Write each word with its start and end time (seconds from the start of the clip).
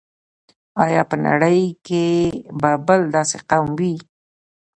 آیا 0.85 1.01
په 1.09 1.15
نړۍ 1.27 1.61
کې 1.85 2.05
به 2.61 2.71
بل 2.87 3.01
داسې 3.15 3.37
قوم 3.49 3.69
وي. 3.79 3.95